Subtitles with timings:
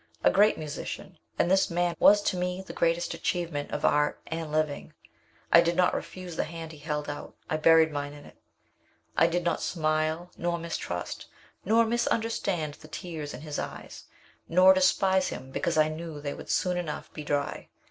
[0.23, 3.85] A great musician and this man was one was to me the greatest achievement of
[3.85, 4.93] Art and Living.
[5.53, 7.35] I did not refuse the hand he held out.
[7.51, 8.37] I buried mine in it.
[9.15, 11.27] I did not smile nor mistrust,
[11.63, 14.05] nor misunderstand the tears in his eyes,
[14.49, 17.67] nor despise him because I knew they would soon enough be dry.